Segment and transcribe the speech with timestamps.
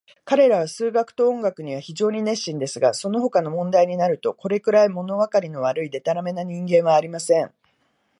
[0.25, 7.53] 彼等は数学と音楽には非常に熱心ですが、そのほかの問題になると、これくらい、ものわかりの悪い、でたらめな人間はありません。